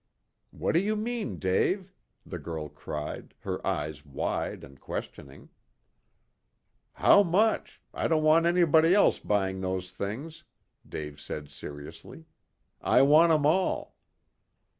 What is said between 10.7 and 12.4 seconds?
Dave said seriously.